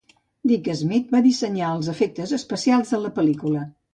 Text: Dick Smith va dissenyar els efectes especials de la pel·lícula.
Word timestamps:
Dick 0.51 0.69
Smith 0.79 1.11
va 1.15 1.19
dissenyar 1.25 1.69
els 1.79 1.91
efectes 1.95 2.35
especials 2.39 2.95
de 2.95 3.03
la 3.07 3.15
pel·lícula. 3.21 3.67